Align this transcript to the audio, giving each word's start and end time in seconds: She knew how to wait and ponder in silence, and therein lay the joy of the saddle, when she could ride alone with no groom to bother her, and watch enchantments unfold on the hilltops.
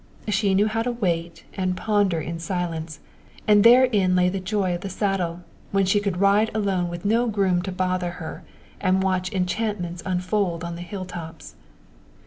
She 0.27 0.55
knew 0.55 0.65
how 0.67 0.81
to 0.81 0.91
wait 0.91 1.43
and 1.53 1.77
ponder 1.77 2.19
in 2.19 2.39
silence, 2.39 3.01
and 3.47 3.63
therein 3.63 4.15
lay 4.15 4.29
the 4.29 4.39
joy 4.39 4.73
of 4.73 4.81
the 4.81 4.89
saddle, 4.89 5.41
when 5.71 5.85
she 5.85 5.99
could 5.99 6.17
ride 6.19 6.49
alone 6.55 6.89
with 6.89 7.05
no 7.05 7.27
groom 7.27 7.61
to 7.61 7.71
bother 7.71 8.13
her, 8.13 8.41
and 8.79 9.03
watch 9.03 9.31
enchantments 9.31 10.01
unfold 10.03 10.63
on 10.63 10.75
the 10.75 10.81
hilltops. 10.81 11.53